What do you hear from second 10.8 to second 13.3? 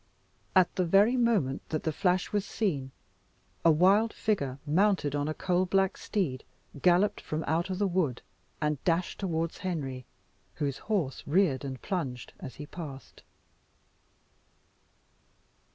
horse reared and plunged as he passed.